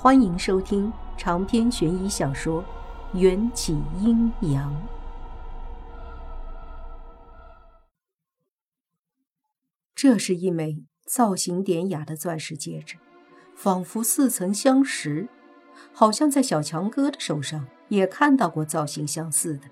[0.00, 2.62] 欢迎收听长篇悬疑小说
[3.18, 4.72] 《缘起阴阳》。
[9.96, 12.94] 这是一枚造型典雅的钻石戒指，
[13.56, 15.28] 仿佛似曾相识，
[15.92, 19.62] 好像在小强哥的手上也看到过造型相似的。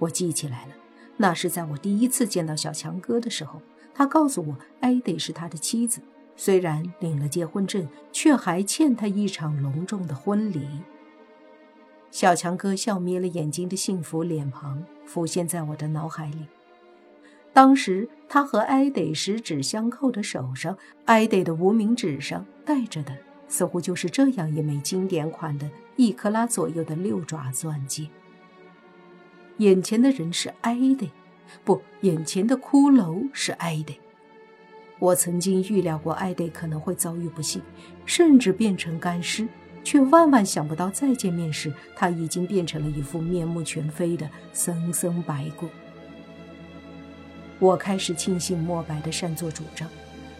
[0.00, 0.74] 我记起来了，
[1.16, 3.62] 那是在我第一次见到小强哥的时候，
[3.94, 6.02] 他告诉我艾迪是他的妻子。
[6.36, 10.68] 虽然领了结婚证，却还欠他一场隆重的婚礼。
[12.10, 16.46] 小强哥笑眯了眼睛的幸福脸庞浮现在我的脑海里。
[17.52, 20.76] 当时他和艾得十指相扣的手上，
[21.06, 23.16] 艾得的无名指上戴着的，
[23.48, 28.08] 似乎就是这样一枚经典款的一克拉左右的六爪钻戒。
[29.58, 31.10] 眼前的人是艾得，
[31.64, 33.98] 不，眼前的骷髅是艾得。
[34.98, 37.60] 我曾经预料过艾德可能会遭遇不幸，
[38.06, 39.46] 甚至变成干尸，
[39.84, 45.68] 却万万想不到再见面时，他已经变成了一副面目全非的森森白骨。
[47.58, 49.88] 我开始庆幸莫白的擅作主张，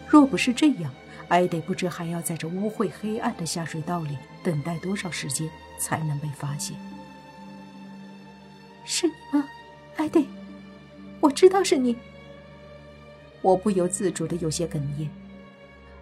[0.07, 0.91] 若不是这样，
[1.27, 5.47] 艾德不知还要在这污秽黑暗的下水道里等待多少时间
[5.79, 6.75] 才能被发现。
[8.85, 9.45] 是你吗，
[9.97, 10.19] 艾德？
[11.19, 11.95] 我知道是你。
[13.47, 15.07] 我不由自主的有些哽咽，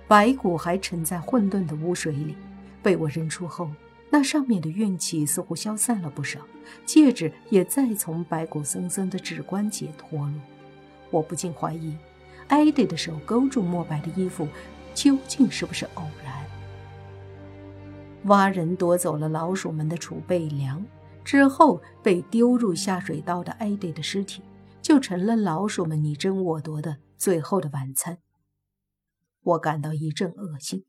[0.08, 2.36] 白骨还沉在混沌的污水里，
[2.82, 3.70] 被我扔出后，
[4.10, 6.40] 那上面的怨气似乎消散了不少，
[6.88, 10.34] 戒指也再从白骨森森的指关节脱落。
[11.12, 11.96] 我不禁怀疑，
[12.48, 14.48] 艾迪的手勾住墨白的衣服，
[14.96, 16.34] 究竟是不是偶然？
[18.24, 20.84] 蛙人夺走了老鼠们的储备粮
[21.24, 24.42] 之后，被丢入下水道的艾迪的尸体，
[24.82, 26.98] 就成了老鼠们你争我夺的。
[27.18, 28.20] 最后的晚餐，
[29.42, 30.86] 我感到一阵恶心，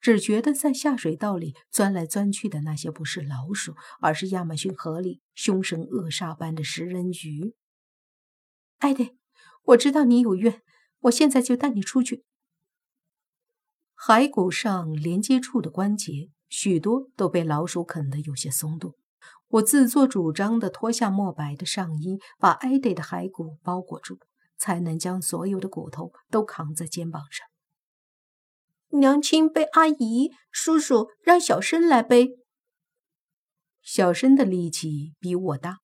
[0.00, 7.54] 只觉得在下水道里钻来钻去的那些不是老鼠，而是亚马逊河里凶神恶煞般的食人鱼。
[8.78, 9.14] 艾德，
[9.64, 10.62] 我知道你有怨，
[11.00, 12.24] 我现在就带你出去。
[13.94, 18.94] 骸骨上连接处的关节，许多都被老鼠啃得有些松动。
[19.48, 24.18] 我自作主张地脱下墨白的上衣，把艾德的骸骨包裹住。
[24.60, 27.44] 才能将所有的骨头都扛在肩膀上。
[28.90, 32.38] 娘亲背阿姨，叔叔让小生来背。
[33.80, 35.78] 小生的力气比我大，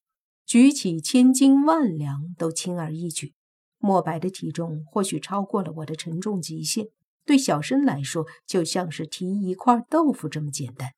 [0.45, 3.35] 举起千斤万两都轻而易举。
[3.79, 6.89] 莫白的体重或许超过了我的沉重极限，
[7.25, 10.91] 对小生来说就像是提一块豆腐这么简单。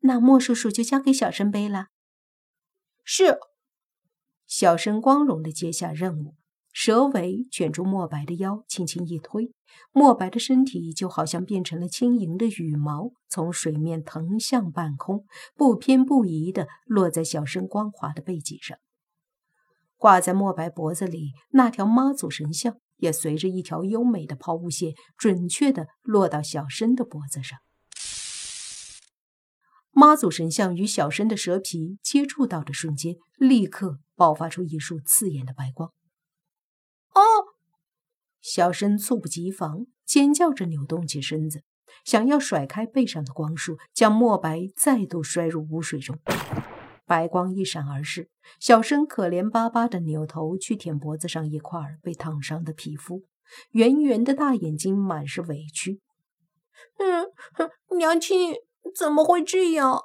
[0.00, 1.88] 那莫叔叔就交给小生背了。
[3.04, 3.38] 是。
[4.46, 6.34] 小生光荣地接下任务，
[6.72, 9.52] 蛇尾卷住墨白的腰，轻轻一推，
[9.92, 15.24] 墨白的身体就好像变成了轻盈的羽毛，从水面腾向半空，
[15.56, 18.78] 不偏不倚地落在小生光滑的背脊上。
[19.96, 27.58] 挂在墨白脖子里那条妈祖神像，也随着一条优美的抛物线，准确地落到小生的脖子上。
[29.98, 33.98] 妈祖神像与小生的蛇皮接触到的瞬间，立刻。
[34.14, 35.90] 爆发出一束刺眼的白光！
[37.12, 37.20] 哦，
[38.40, 41.62] 小生猝不及防，尖叫着扭动起身子，
[42.02, 46.18] 想要甩开背上的光束，将墨白再度摔入污水中。
[47.04, 53.24] 白光一闪而逝，小生可怜巴巴的扭头去舔脖子上一块被烫伤的皮肤，
[53.72, 56.00] 圆圆的大眼睛满是委屈。
[56.96, 58.54] 嗯，娘亲
[58.94, 60.02] 怎么会这样？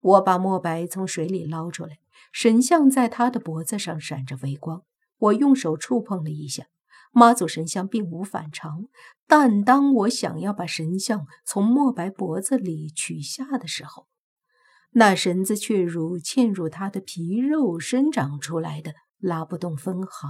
[0.00, 1.98] 我把墨白从水里捞出来。
[2.32, 4.84] 神像在他的脖子上闪着微光，
[5.18, 6.66] 我用手触碰了一下，
[7.10, 8.86] 妈祖神像并无反常。
[9.26, 14.06] 但当我想要把神像从墨白脖子里取下的时候，
[14.90, 20.28] 那绳子却如嵌入他的皮肉生长出来的，拉不动分毫。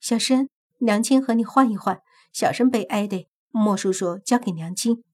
[0.00, 0.48] 小生，
[0.78, 2.00] 娘亲和你换一换，
[2.32, 5.04] 小生被挨的，莫叔叔交给娘亲。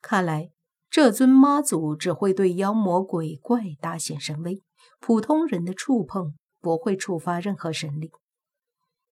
[0.00, 0.50] 看来。
[0.92, 4.60] 这尊妈祖只会对妖魔鬼怪大显神威，
[4.98, 8.10] 普通人的触碰不会触发任何神力。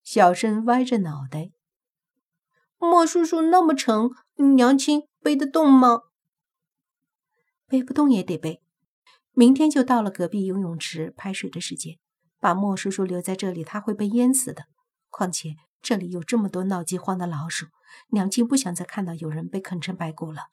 [0.03, 1.51] 小生歪着脑袋，
[2.77, 4.09] 莫叔叔那么沉，
[4.57, 6.01] 娘亲背得动吗？
[7.65, 8.61] 背不动也得背。
[9.31, 11.97] 明天就到了隔壁游泳池拍水的时间，
[12.41, 14.65] 把莫叔叔留在这里，他会被淹死的。
[15.09, 17.67] 况且这里有这么多闹饥荒的老鼠，
[18.09, 20.49] 娘亲不想再看到有人被啃成白骨了。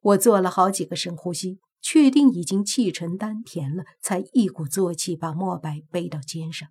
[0.00, 6.68] 我做了好几个深呼吸，确定已经气沉丹田了，才一鼓作气把墨白背到肩上。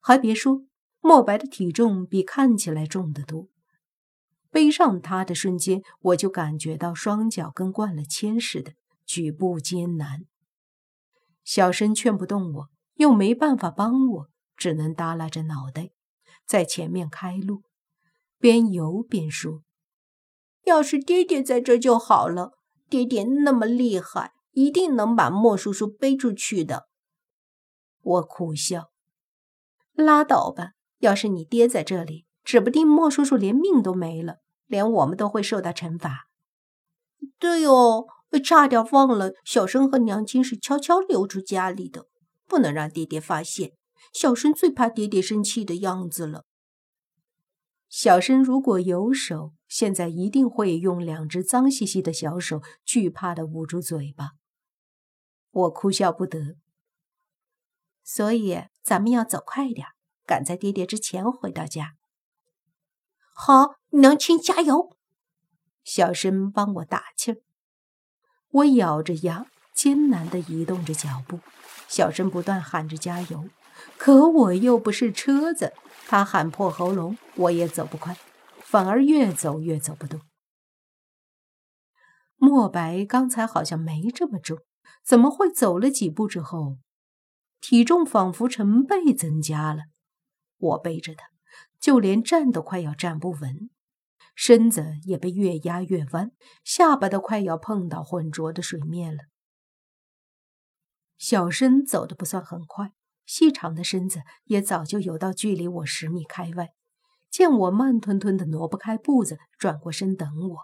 [0.00, 0.62] 还别说，
[1.00, 3.48] 莫白的体重比看起来重得多。
[4.50, 8.72] 背上他的瞬间，我就感觉到双脚跟灌了铅似的，
[9.04, 10.24] 举步艰难。
[11.44, 15.92] 小申劝不动我，又没办法帮我，只能耷拉着脑袋，
[16.44, 17.62] 在前面开路，
[18.38, 19.62] 边游边说
[20.66, 22.58] ：“要是爹爹在这就好了，
[22.90, 26.88] 爹爹那么厉害，一定能把莫叔叔背出去的。”
[28.02, 28.90] 我苦笑
[29.94, 36.28] ：“拉倒吧，要是你爹在这里。”指不定莫叔叔连命都没了，连我们都会受到惩罚。
[37.38, 38.06] 对哦，
[38.42, 42.06] 差点忘了，小生和娘亲是悄悄溜出家里的，
[42.46, 43.72] 不能让爹爹发现。
[44.12, 46.44] 小生最怕爹爹生气的样子了。
[47.88, 54.32] 小生如果有手，现在一定会用两只脏兮兮的小手惧怕的捂住嘴巴。
[55.50, 56.56] 我哭笑不得。
[58.04, 59.88] 所以咱们要走快点，
[60.26, 61.94] 赶在爹爹之前回到家。
[63.34, 64.96] 好，娘亲加油！
[65.84, 67.38] 小生帮我打气儿。
[68.50, 71.40] 我咬着牙，艰难地移动着脚步。
[71.86, 73.48] 小生不断喊着加油，
[73.96, 75.72] 可我又不是车子，
[76.06, 78.16] 他喊破喉咙，我也走不快，
[78.60, 80.20] 反而越走越走不动。
[82.36, 84.58] 墨白刚才好像没这么重，
[85.04, 86.78] 怎么会走了几步之后，
[87.60, 89.84] 体重仿佛成倍增加了？
[90.58, 91.28] 我背着他。
[91.80, 93.70] 就连站都快要站不稳，
[94.34, 96.32] 身子也被越压越弯，
[96.64, 99.26] 下巴都快要碰到浑浊的水面了。
[101.16, 102.94] 小申走的不算很快，
[103.28, 106.70] 细长的身子也早就游到距离我十米开外。
[107.30, 110.56] 见我慢吞吞的挪不开步子，转过身等我。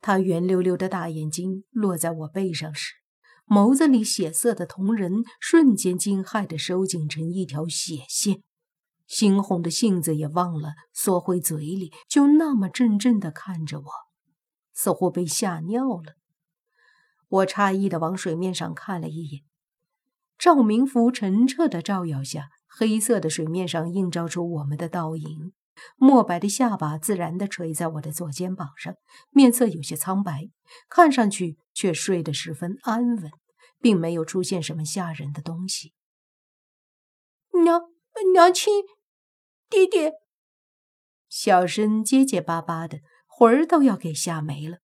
[0.00, 2.94] 他圆溜溜的大眼睛落在我背上时，
[3.46, 8.42] 眸子里血色的瞳仁瞬间惊骇的收紧成一条血线。
[9.06, 13.86] 猩红的杏子也忘了缩回嘴里，就那么怔怔地看着我，
[14.72, 16.14] 似乎被吓尿了。
[17.28, 19.42] 我诧异地往水面上看了一眼，
[20.38, 25.52] 照明符澄澈的照耀下，黑色的水面上映照出我们的倒影。
[25.96, 28.94] 墨白的下巴自然地垂在我的左肩膀上，
[29.30, 30.50] 面色有些苍白，
[30.88, 33.30] 看上去却睡得十分安稳，
[33.78, 35.92] 并没有出现什么吓人的东西。
[37.64, 37.82] 娘
[38.32, 38.84] 娘亲。
[39.68, 40.12] 爹爹，
[41.28, 44.78] 小申结结巴巴的，魂儿都要给吓没了。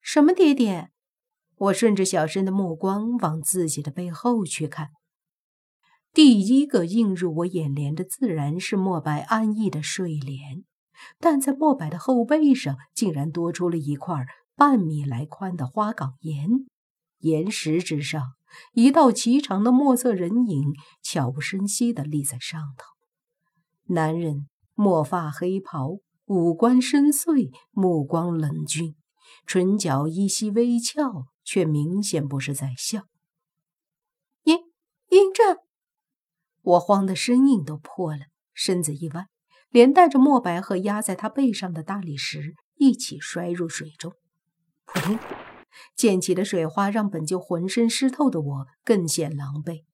[0.00, 0.91] 什么爹爹？
[1.62, 4.88] 我顺着小申的目光往自己的背后去看，
[6.12, 10.64] 第一个映入我眼帘的自然是墨白安逸的睡莲，
[11.20, 14.26] 但在墨白的后背上竟然多出了一块
[14.56, 16.66] 半米来宽的花岗岩，
[17.20, 18.32] 岩石之上，
[18.72, 22.86] 一道颀长的墨色人影悄无声息地立在上头。
[23.94, 28.96] 男人墨发黑袍，五官深邃，目光冷峻，
[29.46, 33.02] 唇角依稀微翘，却明显不是在笑。
[34.44, 34.56] 迎
[35.08, 35.58] 迎战，
[36.62, 39.26] 我慌得身影都破了，身子一歪，
[39.70, 44.14] 连带着墨白和压在他背上的大理石一起摔入水中。
[44.84, 45.18] 扑通，
[45.96, 49.84] 溅起的水花让本就浑身湿透的我更显狼狈。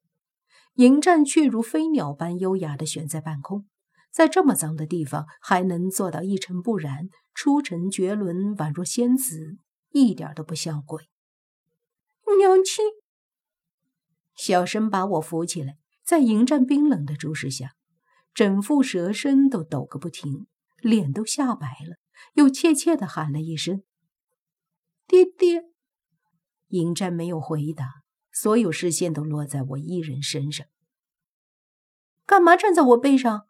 [0.75, 3.67] 迎战却如飞鸟般优雅地悬在半空。
[4.11, 9.59] 在这么脏的地方还能做到一尘不染、出尘绝伦，宛若仙子，
[9.91, 11.09] 一点都不像鬼。
[12.37, 12.85] 娘亲，
[14.35, 17.75] 小生把我扶起来，在迎战冰冷的注视下，
[18.35, 20.47] 整副蛇身都抖个不停，
[20.79, 21.97] 脸都吓白了，
[22.35, 23.83] 又怯怯地喊了一声
[25.09, 25.65] ：“爹爹。”
[26.69, 30.67] 迎战没有回答，所有视线都落在我一人身上。
[32.27, 33.47] 干嘛站在我背上？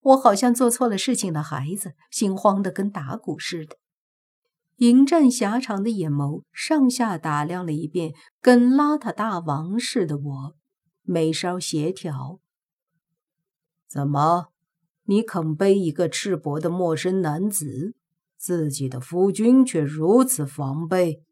[0.00, 3.79] 我好像做错了事情的孩子，心慌的跟打鼓似的。
[4.80, 10.56] 迎战狭长的眼眸上下打量了一遍，跟邋遢大王似的我，
[11.02, 12.40] 眉梢斜挑。
[13.86, 14.46] 怎么，
[15.04, 17.94] 你肯背一个赤膊的陌生男子，
[18.38, 21.22] 自己的夫君却如此防备？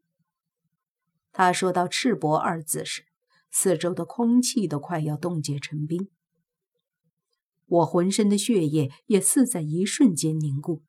[1.31, 3.05] 他说到“赤膊”二字时，
[3.49, 6.07] 四周的空气都快要冻结成冰。
[7.65, 10.83] 我浑身的血液也似在一瞬间凝固。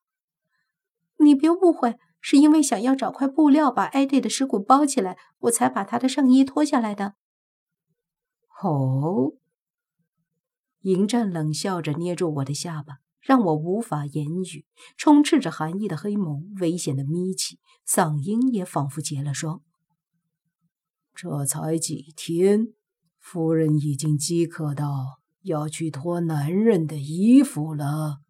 [1.16, 7.14] 你别误会，是因为想要找块布料把艾迪的尸骨包起来，我才把他的上衣脱下来的。
[8.62, 9.32] 哦，
[10.80, 14.66] 迎战冷笑着捏住我的下巴，让我无法言语。
[14.96, 19.62] 充斥着寒意的黑眸危险的眯起，嗓音也仿佛结了霜。
[21.14, 22.74] 这才几天，
[23.18, 25.20] 夫人已经饥渴到。
[25.42, 28.20] 要去脱男人的衣服了。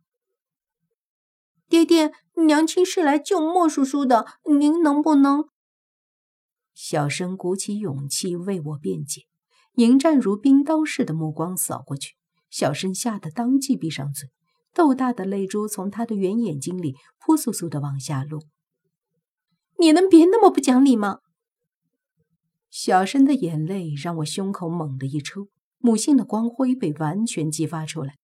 [1.70, 2.10] 爹爹，
[2.48, 5.44] 娘亲是来救莫叔叔的，您能不能？
[6.74, 9.22] 小生鼓起勇气为我辩解。
[9.74, 12.16] 迎战如冰刀似的目光扫过去，
[12.50, 14.30] 小生吓得当即闭上嘴，
[14.74, 18.42] 豆大的泪珠从他的圆眼睛里扑簌簌的往下落。
[19.78, 21.20] 你能别那么不讲理吗？
[22.68, 25.46] 小生的眼泪让我胸口猛地一抽，
[25.78, 28.16] 母性的光辉被完全激发出来。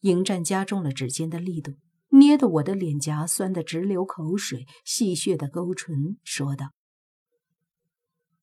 [0.00, 1.72] 迎战加重了指尖的力度，
[2.10, 6.72] 捏得我的脸颊酸得直流口水，戏谑的勾唇说道：“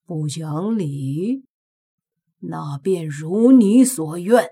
[0.05, 1.43] 不讲理，
[2.39, 4.50] 那便如你所愿。”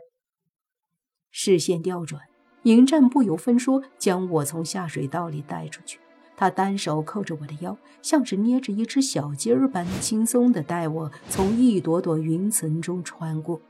[1.31, 2.23] 视线调转，
[2.63, 5.99] 迎战不由分说将我从下水道里带出去。
[6.37, 13.61] 他单手扣着我的腰，像是捏着一只小鸡儿般轻松地带我从一朵朵云层中穿过。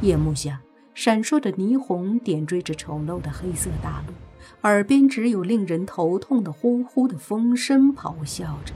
[0.00, 0.62] 夜幕下，
[0.94, 4.12] 闪烁的霓虹点缀着丑陋的黑色大陆，
[4.62, 8.74] 耳边只有令人头痛的呼呼的风声咆哮着。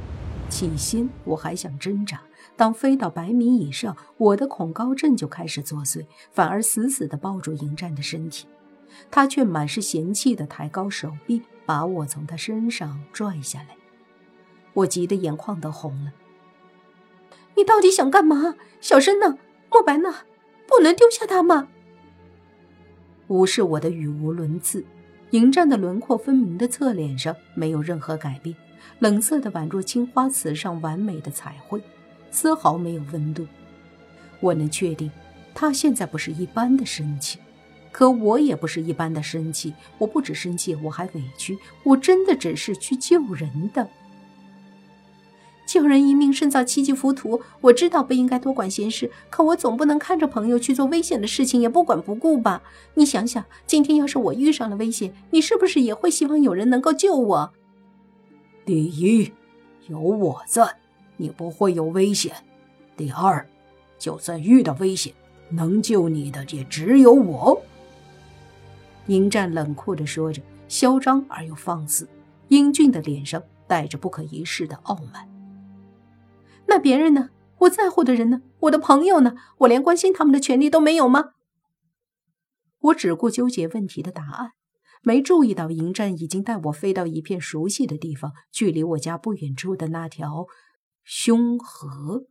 [0.49, 2.23] 起先我还想挣扎，
[2.57, 8.47] 当飞到百米以上，我的恐高症就开始作祟，反而死死地抱住迎战的身体。
[9.11, 11.43] 他却满是嫌弃地抬高手臂。
[11.67, 13.71] 把我从他身上拽下来，
[14.73, 16.13] 我急得眼眶都红了。
[17.57, 18.55] 你到底想干嘛？
[18.81, 19.37] 小生呢？
[19.69, 20.15] 莫白呢？
[20.69, 21.67] 不能丢下他吗？
[23.29, 24.85] 无视我的语无伦次，
[25.31, 28.55] 迎战的轮廓分明的侧脸上没有任何改变，
[29.01, 31.83] 冷色的宛若青花瓷上完美的彩绘，
[32.31, 33.45] 丝毫没有温度。
[34.39, 35.11] 我能确定，
[35.55, 37.39] 他现在不是一般的生气。
[37.91, 41.59] 可我也不是一般的生气，我不止生气，我还委屈。
[41.83, 43.89] 我真的只是去救人的，
[45.67, 47.43] 救人一命胜造七级浮屠。
[47.61, 52.63] 我知道不应该多管闲事，可我总不能看着朋友去做危险的事情也不管不顾吧？
[52.95, 57.53] 你想想，今天要是我遇上了危险，你是不是也会希望有人能够救我？
[58.65, 59.33] 第一，
[59.89, 60.77] 有我在，
[61.17, 62.33] 你不会有危险；
[62.97, 63.47] 第二，
[63.99, 65.13] 就算遇到危险，
[65.51, 67.61] 能救你的也只有我。
[69.09, 72.09] 迎战冷酷地说着，嚣张而又放肆，
[72.49, 75.29] 英俊的脸上带着不可一世的傲慢。
[76.77, 77.31] 那别人呢？
[77.61, 78.43] 我在乎的人呢？
[78.61, 79.35] 我的朋友呢？
[79.61, 81.31] 我连关心他们的权利都没有吗？
[82.79, 84.51] 我只顾纠结问题的答案，
[85.01, 90.45] 没注意到迎战已经带我飞到一片熟悉的地方，距离我家不远处的那条
[91.03, 92.27] 凶河。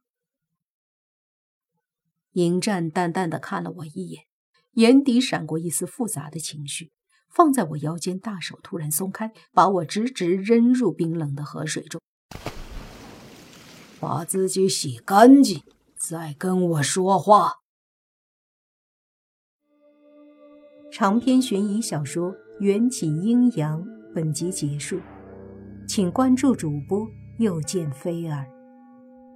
[2.33, 4.25] 迎战淡淡的看了我一眼。
[4.73, 6.91] 眼底闪过一丝复杂的情绪，
[7.31, 11.99] 放在我腰间，大手突然松开，把我直直扔入冰冷的河水中。
[14.07, 15.63] 把自己洗干净，
[15.97, 17.53] 再跟我说话。
[20.91, 23.81] 长篇悬疑小说《缘起阴阳》
[24.13, 24.99] 本集结束，
[25.87, 27.09] 请关注主播，
[27.39, 28.45] 又见菲儿，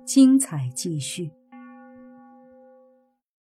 [0.06, 1.32] 精彩继续。